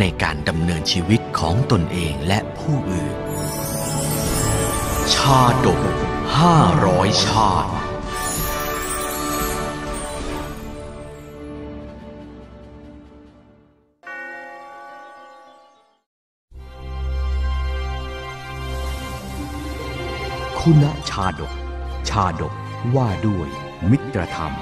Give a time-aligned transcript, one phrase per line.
[0.00, 3.16] ในการดำเนินชีวิตของตนเองและผู้อื่น
[5.14, 5.80] ชาดก
[6.38, 7.72] ห้าร้อยชาติ
[20.60, 21.52] คุณชาดก
[22.08, 22.52] ชาดก
[22.94, 23.48] ว่าด้วย
[23.90, 24.54] มิตรธรรม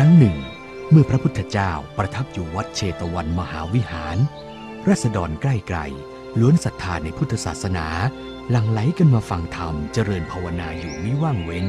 [0.00, 0.36] ครั้งหนึ่ง
[0.90, 4.16] เมื่อพระพุทธเจ้าประทับอยู่วัดเชตวันมหาวิหาร
[4.88, 5.78] รัษฎรใกล้ไกล
[6.40, 7.86] ล้วนศรัทธาในพุทธศาสนา
[8.50, 11.66] หลั่งไหลกันมาฟังธรรมเจริญภาวนาอยู่มิว่างเว้น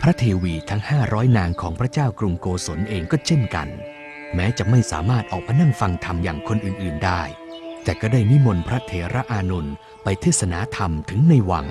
[0.00, 3.68] พระเทวีทั้ง 500 นางของพระเจ้ากรุงโกศลเองก็เช่นกัน
[4.34, 7.22] แม้จะไม่สามารถออกมานั่งฟังธรรมอย่างคนอื่น ๆได้
[7.84, 11.68] แต่ก็ได้นิมนต์พระเถระอานนท์ไปเทศนาธรรมถึงในวัง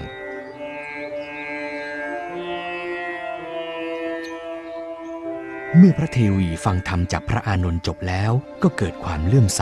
[5.77, 8.31] เมื่อพระเทวีฟังธรรมจากพระอานนท์จบแล้ว
[8.63, 9.61] ก็เกิดความเลื่อมใส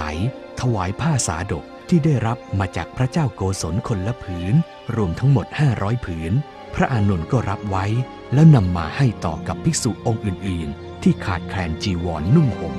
[0.59, 4.53] ถวายผ้าสาดกที่ได้รับมาจากพระเจ้าโกศลคนละผืน
[4.95, 6.33] รวมทั้งหมด 500 ผืน
[6.75, 7.85] พระอานนท์ก็รับไว้
[8.33, 12.75] แล้วนำมาให้ต่อกับภิกษุองค์อื่น ๆ ที่ขาดแคลนจีวรนนุ่งห่ม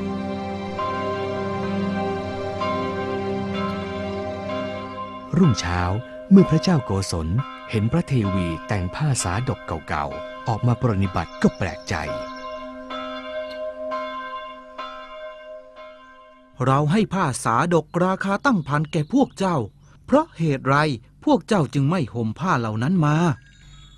[5.37, 5.81] รุ่งเช้า
[6.31, 7.29] เมื่อพระเจ้าโกศล
[7.71, 11.97] เห็นพระเทวีแต่งผ้าสาดกเก่าๆ ออกมาปรนิบัติก็แปลกใจ
[16.67, 19.57] เราให้ผ้าสาดกราคาตั้งพันแก่พวกเจ้า
[20.07, 20.77] เพราะเหตุไร
[21.25, 23.17] พวกเจ้าจึงไม่ห่มผ้าเหล่านั้นมา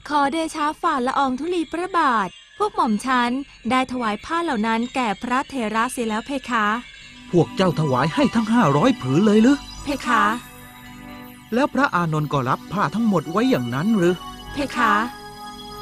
[0.09, 2.29] ขอเดชาฝ่าละอองธุลีพระบาท
[2.59, 3.31] พวกหม่อมฉัน
[3.71, 6.67] ได้ถวายผ้าเหล่านั้นแก่พระเทระเสียแล้วเพคะ
[7.33, 10.23] พวกเจ้าถวายให้ทั้งห้าร้อยผืนเลยหรือเพคะ
[11.55, 14.15] แล้วพระอานนท์ก็รับผ้าทั้งหมดไว้อย่างนั้นหรือ
[14.53, 14.93] เพคะ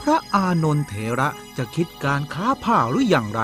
[0.03, 3.43] พระอานนท์เถระจะคิดการค้าผ้าหรืออย่างไร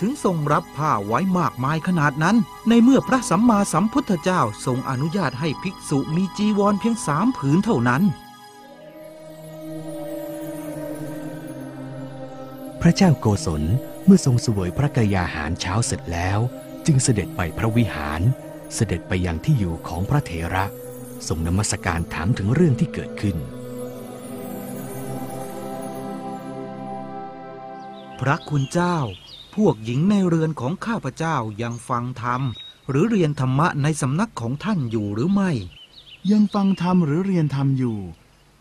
[0.00, 2.36] ถึงทรงรับผ้าไว้มากมายขนาดนั้น
[2.68, 8.02] ในเมื่อพระสัมมาสัมพุทธเจ้าทรงอนุญาตให้ภิกษุมีจีวรเพียงสามผืนเท่านั้น
[12.80, 13.62] พระเจ้าโกศล
[14.04, 16.38] เมื่อทรงเสวยพระกยาหารเช้าเสร็จแล้ว
[16.86, 18.20] จึงเสด็จไปพระวิหาร
[18.74, 20.64] เสด็จไปยังที่อยู่ของพระเถระ
[21.28, 23.36] ทรงนมัสการถามถึงเรื่องที่เกิดขึ้น
[28.20, 28.98] พระคุณเจ้า
[29.56, 32.42] พวกหญิงในเรือนของข้าพเจ้ายังฟังธรรม
[32.90, 35.50] หรือเรียนธรรมะในสำนักของท่านอยู่หรือไม่
[36.30, 37.98] ยังฟังธรรมหรือเรียนธรรมอยู่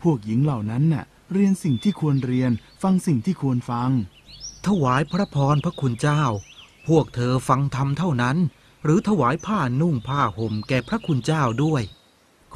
[0.02, 2.52] พวกหญิงเหล่านั้นน่ะ เรียนสิ่งที่ควรเรียน
[2.84, 3.90] ฟังสิ่งที่ควรฟัง
[4.68, 6.24] ถวายพระพรพระคุณเจ้า
[6.88, 8.38] พวกเธอฟังธรรมเท่านั้น
[8.84, 11.82] หรือถวายผ้านุ่งผ้าห่มแก่พระคุณเจ้าด้วย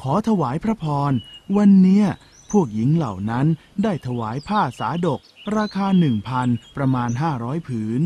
[0.00, 1.12] ขอถวายพระพร
[1.56, 2.06] วันเนี้ย
[2.50, 3.46] พวกหญิงเหล่านั้น
[3.82, 5.20] ได้ถวายผ้าสาดก
[5.56, 8.02] ราคาหนึ่งพันประมาณห้าร้อยผืน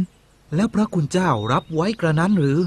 [0.55, 2.61] แล้วพระคุณเจ้ารับไว้กระนั้นหรือ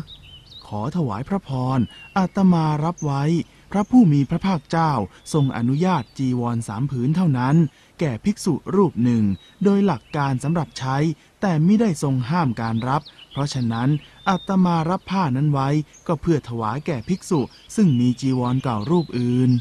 [0.67, 1.79] ขอถวายพระพร
[2.17, 3.23] อาตมารับไว้
[3.71, 4.91] พระผู้มีพระภาคเจ้า
[5.33, 7.55] ทรงอนุญาตจีวรสามผืนเท่านั้น
[7.99, 9.23] แก่ภิกษุรูปหนึ่ง
[9.63, 10.97] โดยหลักการสำหรับใช้
[11.41, 13.89] แต่ไม่ได้ทรงห้ามการรับ เพราะฉะนั้น
[14.29, 15.69] อาตมารับผ้านั้นไว้
[16.07, 17.39] ก็เพื่อถวายแก่ภิกษุ
[17.75, 19.51] ซึ่งมีจีวรเก่ารูปอื่น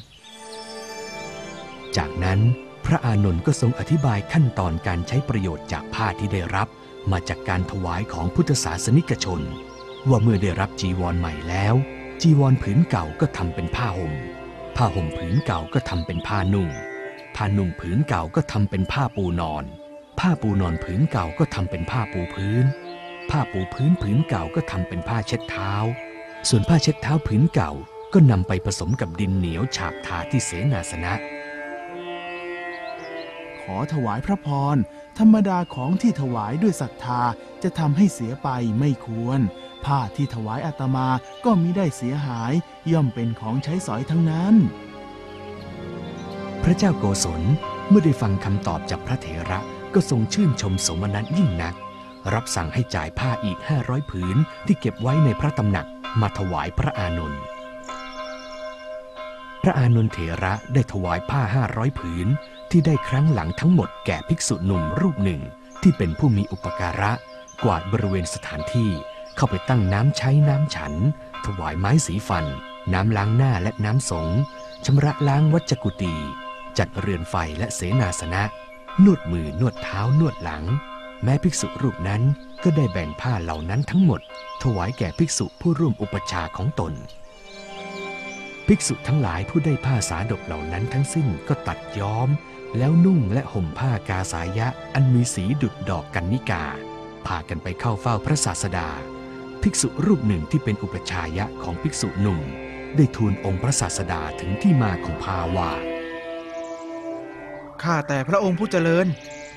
[1.96, 2.40] จากนั้น
[2.86, 6.68] พระอานนท์ก็ทรงอธิบายขั้นตอนการใช้ประโยชน์จากผ้าที่ได้รับ
[7.12, 9.40] มาจากการถวายของพุทธศาสนิกชน
[10.08, 11.74] ว่าเมื่อได้รับจีวรใหม่แล้ว
[12.22, 14.14] จีวรผืนเก่าก็ทำเป็นผ้าห่ม
[14.76, 16.68] ผ้าห่มผืนเก่าก็ทำเป็นผ้านุ่ง
[17.36, 19.64] ผ้านุ่งผืนเก่าก็ทำเป็นผ้าปูนอน
[20.20, 22.64] ผ้าปูนอนผืนเก่าก็ทำเป็นผ้าปูพื้น
[23.30, 25.72] ผ้าปูพื้นผืนเก่าก็ทำเป็นผ้าเช็ดเท้า
[26.48, 27.72] ส่วนผ้าเช็ดเท้าผืนเก่า
[28.12, 31.12] ก็นำไปผสมกับดินเหนียวฉาบทาที่เสนาสนะ
[33.60, 34.76] ขอถวายพระพร
[35.18, 37.22] ธรรมดาของที่ถวายด้วยศรัทธา
[37.62, 38.48] จะทำให้เสียไป
[38.78, 39.40] ไม่ควร
[39.84, 41.08] ผ้าที่ถวายอาตมา
[41.44, 42.52] ก็มิได้เสียหาย
[42.92, 44.54] ย่อมเป็นของใช้สอยทั้งนั้น
[46.62, 47.42] พระเจ้าโกศล
[47.88, 49.60] เมื่อได้ฟังคำตอบจากพระเถระ
[49.94, 51.74] ก็ทรงชื่นชมสมนัตยิ่งนัก
[52.34, 54.36] รับสั่งให้จ่ายผ้าอีก 500 ผืน
[54.66, 55.86] ที่เก็บไว้ในพระตำหนัก
[56.20, 57.42] มาถวายพระอานนท์
[59.62, 62.28] พระอานนท์เถระได้ถวายผ้าห้าร้อยผืน
[62.70, 65.40] ที่ได้ครั้งหลังทั้งหมดแก่ภิกษุหนุ่มรูปหนึ่ง
[65.82, 67.12] ที่เป็นผู้มีอุปการะ
[67.64, 68.90] กวาดบริเวณสถานที่
[69.36, 70.92] เข้าไปตั้งน้ำใช้น้ำฉัน
[71.44, 72.44] ถวายไม้สีฟัน
[72.92, 74.28] น้ำล้างหน้าและน้ำสง
[74.84, 76.14] ชำระล้างวัจกุตี
[76.78, 78.42] จัดเรือนไฟและเสนาสนะ
[79.04, 80.64] นวดมือนวดเท้านวดหลัง
[81.22, 82.22] แม้ภิกษุรูปนั้น
[82.62, 84.20] ก็ได้แบ่งผ้าเหล่านั้นทั้งหมด
[84.62, 86.92] ถวายแก่ภิกษุผู้ร่วมอุปชาของตน
[88.70, 92.28] ภิกษุทั้งหลายผู้ได้ผ้าสาดกเหล่านั้นทั้งสิ้นก็ตัดย้อม
[92.78, 96.64] แล้วนุ่งและห่มผ้ากาสายะอันมีสีดุดดอกกันนิกา
[97.26, 98.88] พากันไปเข้าเฝ้าพระศาสดา
[99.62, 102.40] ภิกษุรูปหนึ่งที่เป็นอุปชายะของภิกษุหนุ่ม
[102.96, 105.70] ได้ทูลองค์พระศาสดาถึงที่มาของผ้าวา
[107.82, 109.06] ข้าแต่พระองค์ผู้เจริญ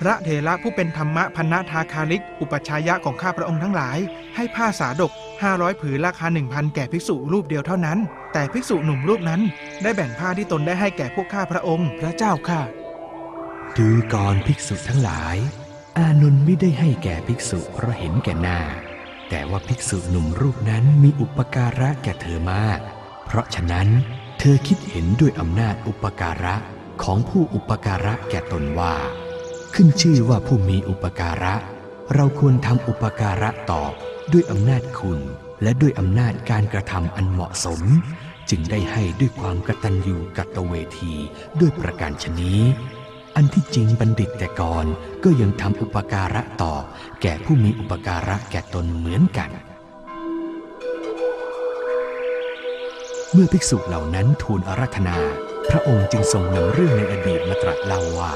[0.02, 3.98] พระเถระผู้เป็นธรรมะพันนทาคาลิก อุปชายะของข้าพระองค์ทั้งหลาย
[4.36, 5.12] ให้ผ้าสาดก
[5.48, 7.98] 500 ผืนราคา 1,000 แก่ภิกษุรูปเดียวเท่านั้น
[8.34, 9.42] แต่ภิกษุหนุ่มรูปนั้น
[9.82, 12.62] ได้แบ่งผ้าที่ตนได้ให้แก่พวกข้าพระองค์ พระเจ้าค่ะ
[13.78, 15.38] ดูก่อนภิกษุทั้งหลาย
[15.98, 18.60] อานนท์ไม่ได้ให้แก่ภิกษุเพราะเห็นแก่หน้า
[19.30, 22.80] แต่ว่าภิกษุหนุ่มรูปนั้นมีอุปการะแก่เธอมาก
[23.26, 23.88] เพราะฉะนั้น
[24.40, 26.56] เธอคิดเห็นด้วยอำนาจอุปการะ
[27.04, 28.96] ของผู้อุปการะแก่ตนว่า
[29.74, 31.56] ขึ้นชื่อว่าผู้มีอุปการะ
[32.14, 33.94] เราควรทำอุปการะตอบ
[34.34, 35.20] ด้วยอำนาจคุณ
[35.64, 37.82] และด้วยอำนาจการกระทำอันเหมาะสม
[38.50, 41.14] จึงได้ให้ด้วยความกตัญญูกตเวที
[41.60, 42.60] ด้วยประการชนี้
[43.36, 44.86] อันที่จริงบัณฑิตแต่ก่อน
[45.24, 46.74] ก็ยังทำอุปการะต่อ
[47.22, 49.50] แก่ผู้มีอุปการะแก่ตนเหมือนกัน
[53.34, 55.18] เมื่อภิกษุเหล่านั้นทูลอาราธนา
[55.70, 58.34] พระองค์จึงทรงนำเรื่องในอดีตมาตรัสเล่าว่า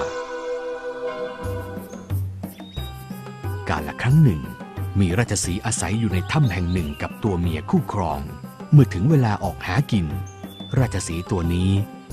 [3.69, 4.41] กาลครั้งหนึ่ง
[4.99, 8.19] มีราชสีอาศัยอยู่ในถ้ำแห่งหนึ่งกับตัวเมียคู่ครอง
[8.71, 10.05] เมื่อถึงเวลาออกหากิน
[10.79, 11.71] ราชสีตัวนี้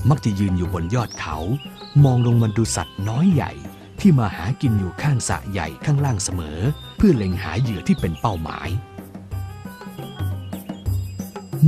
[0.09, 1.37] มักจะยืนอยู่บนยอดเขา
[2.03, 3.51] มองลงมาดูสัตว์น้อยใหญ่
[3.99, 6.59] ที่มาหากินอยู่ข้างสระใหญ่ข้างล่างเสมอ
[6.97, 8.69] เพื่อเล็งหาเหยื่อที่เป็นเป้าหมาย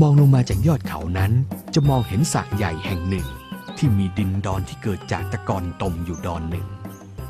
[0.01, 1.31] มองลงมาจากยอดเขานั้น
[1.73, 3.27] จะมองเห็นสระใหญ่แห่งหนึ่ง
[3.77, 6.67] ที่มีดินดอนที่เกิดจากตะกอนตมอยู่ดอนหนึ่ง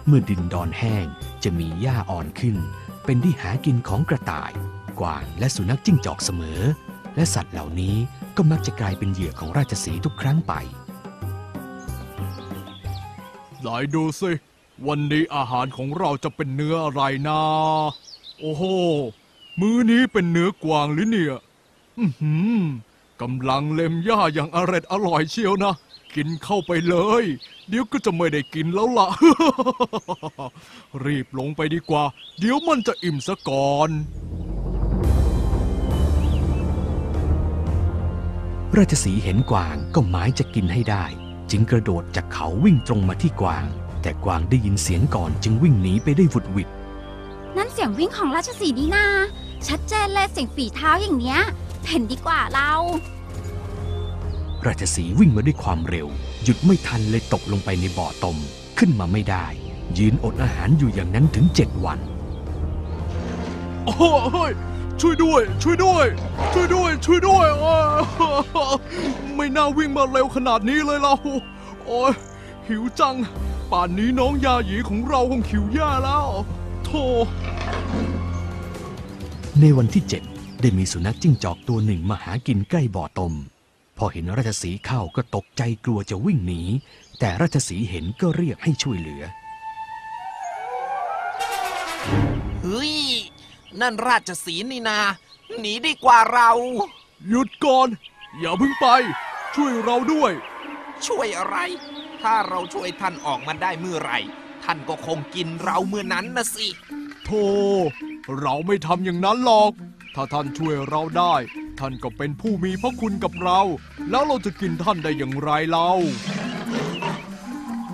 [0.07, 1.05] เมื่อดินดอนแห้ง
[1.43, 2.55] จะมีหญ้าอ่อนขึ้น
[3.05, 4.51] เป็นที่หากินของกระต่าย
[4.99, 6.61] กวางและสุนัขจิ้งจอกเสมอ
[7.15, 7.95] และสัตว์เหล่านี้
[8.37, 10.53] ก็มักจะกลายเป็นเหยื่อของราชสีทุกครั้งไป
[13.59, 14.31] ไหนดูสิ
[14.87, 17.41] วันนี้อาหารของเราจะเป็นเนื้ออะไรนะ
[18.39, 18.63] โอ้โห
[19.59, 21.35] มื้อนี้เป็นเนื้อกวางหรือเนี่ย
[21.99, 22.61] อือหือ
[23.21, 25.73] กำลังเล็มหญ้าอย่างอร็ดอร่อยเชียวนะ
[26.15, 27.23] กินเข้าไปเลย
[27.69, 29.07] เดี๋ยวก็จะไม่ได้กินแล้วล่ะ
[31.05, 32.03] รีบลงไปดีกว่า
[32.39, 33.89] เดี๋ยวมันจะอิ่มซะก่อน
[38.77, 41.05] ราชสีห์เห็นกวางก็หมายจะกินให้ได้
[41.51, 43.65] จึงกระโดดจากเขาวิ่งตรงมาที่กวาง
[44.01, 46.69] แต่กวางได้ยินเสียงก่อนจึงวิ่งหนีไปได้หวุดหวิด
[47.57, 49.05] นั่นเสียงวิ่งของราชสีห์นี่นา
[49.67, 51.39] ชัดเจนเลยเสียงฝีเท้าอย่างเนี้ย
[51.87, 52.71] เห็นดีกว่าเรา
[54.67, 56.07] ราชสีห์วิ่งมาด้วยความเร็ว
[56.43, 58.37] หยุดไม่ทันเลยตกลงไปในบ่อตม
[58.77, 59.45] ขึ้นมาไม่ได้
[59.97, 61.99] ยืนอดอาหารอยู่อย่างนั้นถึงเจ็ดวัน
[63.85, 63.93] โอ้
[64.33, 64.53] เฮ้ย
[65.01, 66.05] ช่วยด้วย ช่วยด้วย
[66.53, 67.79] ช่วยด้วย ช่วยด้วยอ้า
[68.71, 68.75] ว
[69.35, 71.13] ไม่น่าวิ่งมาเร็วขนาดนี้เลยเรา
[71.85, 72.13] โอ้ย
[72.67, 73.15] หิวจัง
[73.71, 76.27] ป่านนี้น้องยาหยีของเราคงหิวแย่แล้ว
[76.85, 77.03] โธ่
[79.59, 80.23] ในวันที่เจ็ด
[80.61, 83.33] ได้มีสุนัขจิ้งจอกตัวหนึ่งมาหากินใกล้บ่อตม
[83.97, 86.61] พอเห็นราชสีห์เข้าก็ตกใจกลัวจะวิ่งหนี
[87.19, 89.23] แต่ราชสีห์เห็นก็เรียกให้ช่วยเหลือ
[92.61, 92.93] เฮ้ย
[93.81, 94.99] นั่นราชสีห์นี่นา
[95.59, 96.51] หนีดีกว่าเรา
[97.29, 97.87] หยุดก่อน
[98.39, 98.87] อย่าเพิ่งไป
[99.55, 100.31] ช่วยเราด้วย
[101.07, 101.57] ช่วยอะไร
[102.21, 104.19] ถ้าเราช่วยท่านออกมาได้เมื่อไหร่
[104.63, 106.67] ท่านก็คงกินเราเมื่อนั้นนะสิ
[107.25, 107.45] โธ่
[108.39, 109.71] เราไม่ทำอย่างนั้นหรอก
[110.15, 111.35] ถ้าท่านช่วยเราได้
[111.79, 113.61] ท่านก็เป็นผู้มีพระคุณกับเรา
[114.09, 115.89] แล้วเราจะกินท่านได้อย่างไรเล่า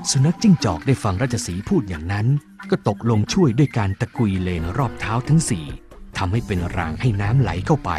[0.09, 2.27] สุนัขจิ้งจอกได้ฟังราชสีพูดอย่างนั้น
[2.69, 5.65] ก็ตกลงช่วยด้วยการตะกุยเลนรอบเท้าทั้งสี่
[6.17, 7.91] ทำให้เป็นรางให้น้ำไหลเข้าไป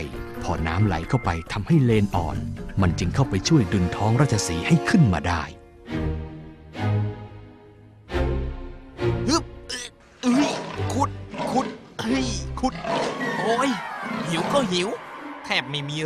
[0.42, 2.36] พอน้ำไหลเข้าไปทำให้เลนอ่อน
[2.80, 5.42] มันจึงเข้าไปช่วยดึงท้องราชสีให้ขึ้นมาได้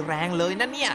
[0.06, 0.92] แรงเลยนะเนี่ย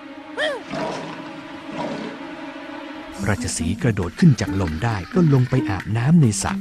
[3.28, 6.54] ราชสีห์กระโดดขึ้นจากลมได้ก็ลงไปอาบน้ำในสระ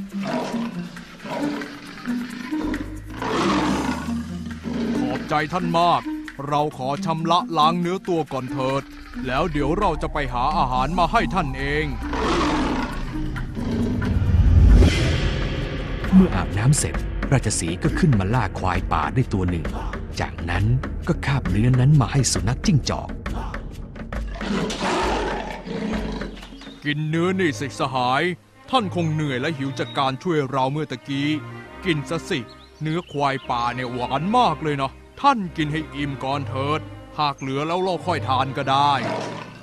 [4.97, 6.01] ขอบใจท่านมาก
[6.47, 8.83] เราขอชำระล้างเนื้อตัวก่อนเถิด
[9.25, 11.85] แล้วเดี๋ยวเราจะไปหาอาหารมาให้ท่านเอง
[16.13, 16.95] เมื่ออาบน้ำเสร็จ
[17.31, 19.65] ราชสีห์ก็ขึ้นมาล่าควายป่าได้ตัวหนึ่ง
[20.19, 20.65] จากนั้น
[21.07, 23.09] ก็คาบเนื้อนั้นมาให้สุนัขจิ้งจอก
[26.83, 28.23] กินเนื้อนี่สิสหาย
[28.69, 31.29] ท่านคงเหนื่อยและหิวจากการช่วยเราเมื่อตะกี้
[31.85, 32.39] กินซะสิ
[32.81, 36.81] เนื้อควายป่าเนี่ยหวานมากเลยนะท่านกินให้อิ่มก่อนเถิด
[37.19, 38.91] หากเหลือแล้วเราค่อยทานก็ได้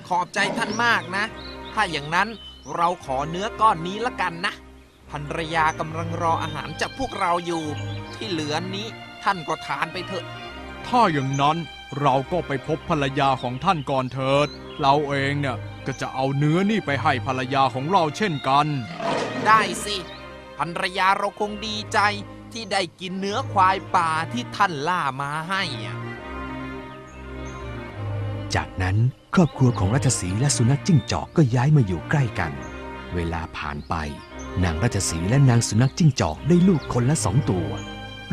[0.09, 1.25] ขอบใจท่านมากนะ
[1.73, 2.29] ถ้าอย่างนั้น
[2.77, 4.55] เราขอเนื้อก้อนนี้ละกันนะ
[5.11, 7.65] ภรรยากำลังรออาหารจากพวกเราอยู่
[8.15, 8.87] ที่เหลือนี้
[9.25, 10.25] ท่านก็ทานไปเถอะ
[10.88, 11.57] ถ้าอย่างนั้น
[12.00, 14.49] เราก็ไปพบภรรยาของท่านก่อนเถิด
[14.81, 18.66] เราเองเนี่ยก็จะเอาเนื้อนี่ไปให้ภรรยาของเราเช่นกัน
[19.47, 19.97] ได้สิ
[20.59, 21.99] ภรรยาเราคงดีใจ
[22.52, 25.99] ที่ได้กินเนื้อควายป่าที่ท่านล่ามาให้อะ
[28.55, 28.97] จากนั้น
[29.35, 32.52] ครอบครัวของราชสีห์และสุนัขจิ้งจอกก็ย้ายมาอยู่ใกล้กัน
[33.14, 33.95] เวลาผ่านไป
[34.64, 37.69] นางราชสีห์และนางสุนัขจิ้งจอกได้ลูกคนละสองตัว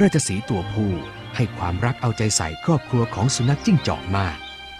[0.02, 0.92] ราชสีห์ตัวผู้
[1.36, 4.36] ให้ความรักเอาใจใส่ครอบครัวของสุนัขจิ้งจอกมาก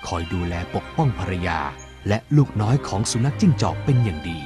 [0.08, 1.60] คอยดูแลปกป้องภรรยา
[2.08, 4.40] และลูกน้อยของสุนัขจิ้งจอกเป็นอย่างดี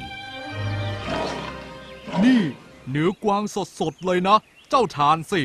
[2.24, 2.42] นี่
[2.90, 3.44] เนื้อกวาง
[3.80, 4.38] สดๆเลยนะ
[4.70, 5.42] เจ้าทานสิ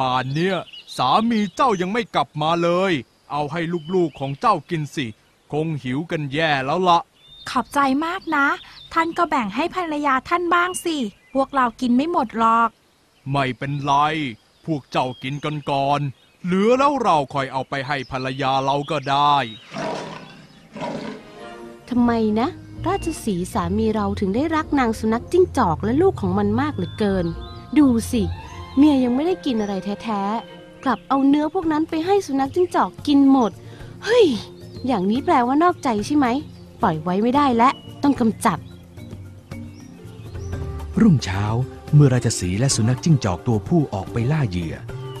[0.00, 0.56] ป่านเนี้ย
[0.96, 2.92] สามีเจ้ายังไม่กลับมาเลย
[3.32, 3.60] เอาให้
[3.94, 5.06] ลูกๆของเจ้ากินสิ
[5.52, 7.00] คงหิวกันแย่แล้วละ
[7.50, 8.46] ขอบใจมากนะ
[8.92, 10.96] ท่านก็แบ่งให้ภรรยาท่านบ้างสิ
[11.34, 12.68] พวกเรากินไม่หมดหรอก
[13.30, 13.92] ไม่เป็นไร
[14.66, 16.00] พวกเจ้ากินกันก่อน
[16.44, 19.36] เหลือแล้วเราคอยเอาไปให้ภรรยาเราก็ได้
[21.88, 22.48] ทำไมนะ
[22.86, 27.26] ราชสีห์สามีเราถึงได้รักนางสุนัขจิ้งจอกและลูกของมันมากเหลือเกิน
[27.78, 28.22] ดูสิ
[28.76, 33.50] เมียยังไม่ได้กินอะไรแท้ๆ กลับเอาเนื้อพวกนั้นไปให้สุนัขจิ้งจอกกินหมด
[34.04, 34.26] เฮ้ย
[34.86, 36.26] อย่างนี้แปลว่านอกใจใช่ไหม
[36.82, 37.68] ปล่อยไว้ไม่ได้และ
[38.02, 38.58] ต้องกำจัด
[41.00, 41.44] รุ่งเช้า
[41.94, 44.74] เมื่อราชสีและสุนัขจิ้งจอกตัวผู้ออกไปล่าเหยื่อ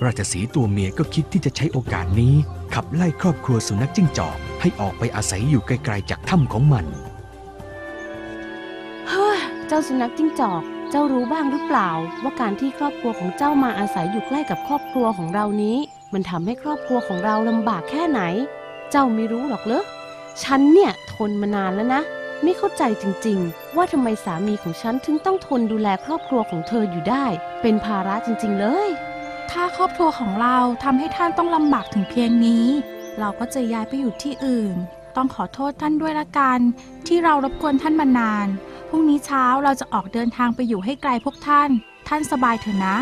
[0.04, 2.34] ราชสีตัวเมียก็คิดที่จะใช้โอกาสนี้
[2.74, 6.86] ขับไล่ครอบครัวสุนัขจิ้งจอกให้ออกไปอาศัยอยู่ไกลๆจากถ้ำของมัน
[9.08, 11.90] เฮ้ย เจ้าสุนัขจิ้งจอก เจ้ารู้บ้างหรือเปล่า
[12.22, 15.76] ว่าการที่ครอบครัวของเจ้ามาอาศัยอยู่ใกล้กับครอบครัวของเรานี้
[16.12, 18.20] มันทำให้ครอบครัวของเราลำบากแค่ไหน
[18.90, 19.84] เจ้าไม่รู้หรอกเหรอ
[20.42, 22.02] ฉันเนี่ยทนมานานแล้วนะ
[22.42, 27.24] ไม่เข้าใจจริงๆ ว่าทำไมสามีของฉันถึงต้องทนดูแลครอบครัวของเธออยู่ได้
[27.62, 28.88] เป็นภาระจริงๆเลย
[29.50, 32.66] ถ้าครอบครัวของเราทำให้ท่านต้องลำบากถึงเพียงนี้
[33.18, 34.76] เราก็จะย้ายไปอยู่ที่อื่น
[35.16, 36.60] ต้องขอโทษท่านด้วยละกัน
[37.06, 38.48] ที่เรารบกวนท่านมานาน
[38.88, 41.70] พรุ่งนี้เช้าเราจะออกเดินทางไปอยู่ให้ไกลพวกท่าน
[42.08, 42.96] ท่านสบายเถอะนะ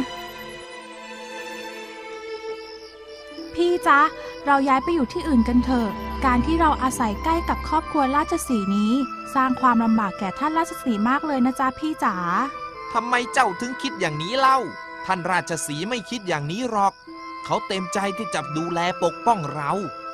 [3.55, 4.01] พี่จ๊ะ
[4.47, 5.91] เราย้ายไปอยู่ที่อื่นกันเถอะ
[6.25, 8.93] การที่เราอาศัยใกล้กับครอบครัวราชสีห์นี้
[9.35, 12.17] สร้างความลำบากแก่ท่านราชสีห์มากเลยนะจ๊ะพี่จ๋า
[12.93, 14.59] ทำไมเจ้าถึงคิดอย่างนี้เล่า
[15.07, 16.93] ท่านราชสีห์ไม่คิดอย่างนี้หรอก
[17.45, 19.71] เขาเต็มใจที่จะดูแลปกป้องเรา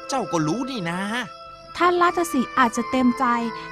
[0.09, 1.01] เจ้าก็รู้นี่นะ
[1.77, 3.25] ท่านราชสีห์อาจจะเต็มใจ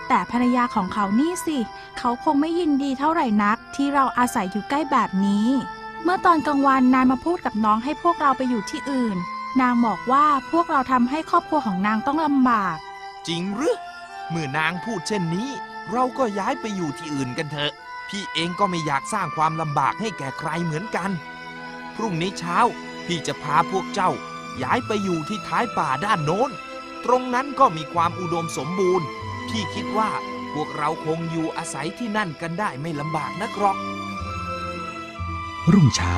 [0.09, 1.59] แต่ภรรยาของเขานี่สิ
[1.99, 5.47] เขาคงไม่ยินดีเท่าไหร่นัก ที่เราอาศัยอยู่ใกล้แบบนี้
[6.02, 9.18] เมื่อตอนกลางวันนายมาพูดกับน้องให้พวกเราไปอยู่ที่อื่น
[9.61, 12.76] นางบอกว่าพวกเราทำให้ครอบครัวของนางต้องลำบาก
[13.28, 13.78] จริงหรือ
[14.28, 15.49] เมื่อนางพูดเช่นนี้
[15.93, 17.73] เราก็ย้ายไปอยู่ที่อื่นกันเถอะ
[18.09, 21.11] พี่เองก็ไม่อยากสร้างความลำบากให้แก่ใครเหมือนกัน
[21.97, 22.59] พรุ่งนี้เช้า
[23.07, 24.11] พี่จะพาพวกเจ้า
[24.62, 26.50] ย้ายไปอยู่ที่ท้ายป่าด้านโน้น
[27.05, 29.07] ตรงนั้นก็มีความอุดมสมบูรณ์
[29.49, 30.11] พี่คิดว่า
[30.55, 33.78] พวกเราคงอยู่อาศัยที่นั่นกันได้ไม่ลำบากนักหรอก
[35.73, 36.14] รุ่งเช้า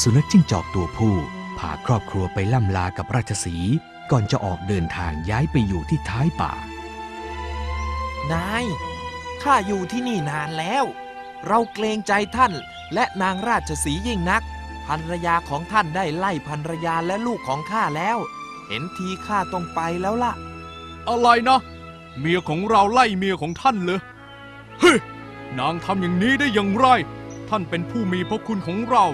[0.00, 3.74] สุนัขจิ้งจอกตัวผู้พาครอบครัวไปล่ำลากับราชสีห์
[4.10, 6.52] ก่อนจะออกเดินทางย้ายไปอยู่ที่ท้ายป่า
[8.32, 8.64] นาย
[9.42, 10.84] ข้าอยู่ที่นี่นานแล้ว
[11.46, 12.52] เราเกรงใจท่าน
[12.94, 14.42] และนางราชสีห์ยิ่งนัก
[14.86, 18.18] ภรรยาของท่านได้ไล่ภรรยาและลูกของข้าแล้ว
[18.66, 20.32] เห็นทีข้าต้องไปแล้วล่ะ
[21.08, 21.60] อะไรนะ
[22.18, 24.00] เมียของเราไล่เมียของท่านเลย
[24.80, 24.98] เฮ้ย
[25.58, 26.86] นางทำอย่างนี้ได้อย่างไร
[27.48, 29.04] ท่านเป็นผู้มีพระคุณของเรา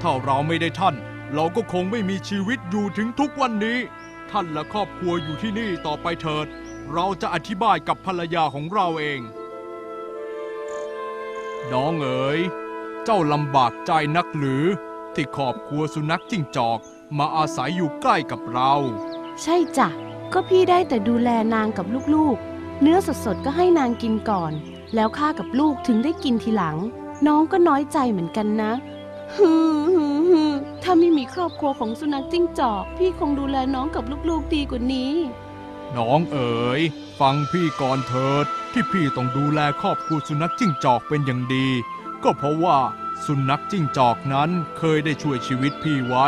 [0.00, 0.94] ถ้าเราไม่ได้ท่าน
[1.34, 3.78] เราก็คงไม่มีชีวิตอยู่ถึงทุกวันนี้
[4.30, 6.46] ท่านและครอบครัวอยู่ที่นี่ต่อไปเถิด
[6.92, 9.20] เราจะอธิบายกับภรรยาของเราเอง
[11.72, 12.40] น้องเอ๋ย
[13.04, 14.64] เจ้าลำบากใจนักหรือ
[15.14, 16.78] ที่ครอบครัวสุนัขจิ้งจอก
[17.18, 18.72] มาอาศัยอยู่ใกล้กับเรา
[19.42, 19.88] ใช่จ้ะ
[20.32, 24.52] ก็พี่ได้แต่ดูแลนางกับลูกๆ เนื้อสดๆ ก็ให้นางกินก่อน
[24.94, 26.76] แล้วข้ากับลูกถึงได้กินทีหลัง
[27.26, 28.72] น้องก็น้อยใจเหมือนกันนะ
[29.36, 29.52] ฮึ
[30.82, 35.12] ถ้าไม่มีครอบครัวของสุนัขจิ้งจอก พี่คงดูแลน้องกับลูกๆดีกว่านี้
[35.96, 36.80] น้องเอ๋ย
[37.20, 41.66] ฟังพี่ก่อนเถิด ที่พี่ต้องดูแลครอบครัวสุนัขจิ้งจอกเป็นอย่างดี
[42.22, 42.78] ก็เพราะว่า
[43.26, 46.26] สุนัขจิ้งจอกนั้นเคยได้ช่วยชีวิตพี่ไว้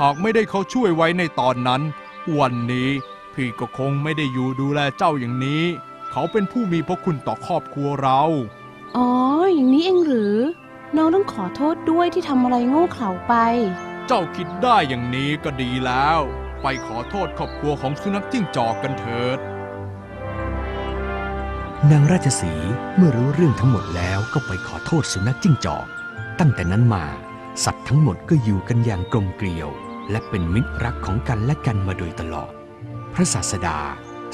[0.00, 1.82] หากไม่ได้เขาช่วยไว้ในตอนนั้น
[2.38, 2.90] วันนี้
[3.34, 5.64] พี่ก็คงไม่ได้อยู่ดูแลเจ้าอย่างนี้
[6.10, 8.22] เขาเป็นผู้มีพระคุณต่อครอบครัวเรา
[8.96, 9.08] อ๋อ
[9.54, 10.36] อย่างนี้เองหรือ
[10.96, 13.34] น้องต้องขอโทษด้วยที่ทำอะไรโง่เขลาไป
[14.06, 16.18] เจ้าคิดได้อย่างนี้ก็ดีแล้ว
[16.62, 19.38] ไปขอโทษครอบครัวของสุนัขจิ้งจอกกันเถิด
[21.90, 25.86] นางราชสีห์เมื่อรู้เรื่องทั้งหมดแล้วก็ไปขอโทษสุนัขจิ้งจอก
[26.38, 27.04] ตั้งแต่นั้นมา
[27.64, 29.68] สัตว์ทั้งหมดก็อยู่กันอย่างกลมเกลียว
[30.10, 32.52] และเป็นมิตรรักของกันและกันมาโดยตลอด
[33.14, 33.78] พระศาสดา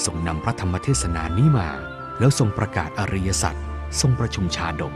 [0.05, 1.69] ทรงนำพระธรรมเทศนานี้มา
[2.19, 3.55] แล้วทรงประกาศอริยสัจ
[4.01, 4.95] ทรงประชุมชาดก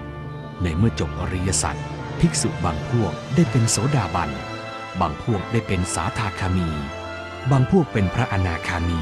[0.63, 1.77] ในเมื่อจบอริยสัจ
[2.21, 4.31] ภิกษุบางพวกได้เป็นโสดาบัน
[5.01, 6.69] บางพวกได้เป็นสาทาคามี
[7.51, 9.01] บางพวกเป็นพระอนาคามี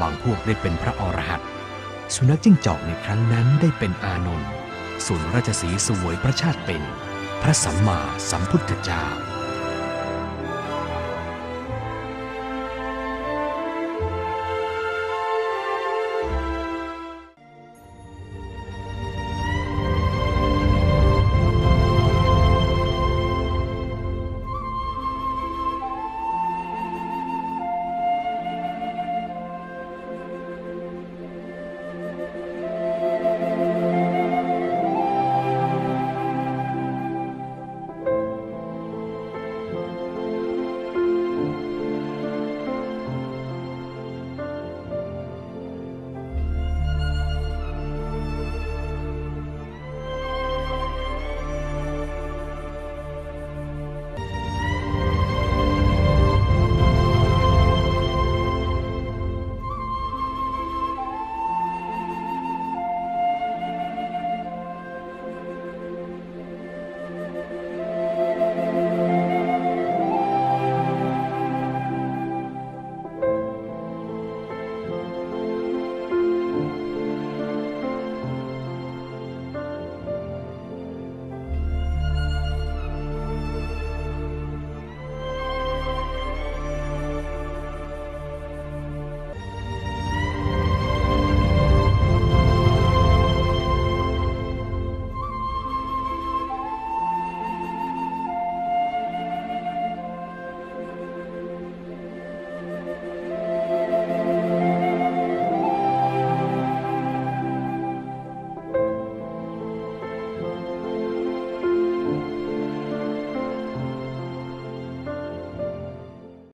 [0.00, 1.48] บางพวกได้เป็นพระอรหันต์
[2.14, 4.50] สุนัขจิ้งจอกในครั้งนั้นได้เป็นอานนท์
[5.06, 6.82] ส่วนราชสีสวยพระชาติเป็น
[7.42, 7.98] พระสัมมา
[8.30, 9.04] สัมพุทธเจ้า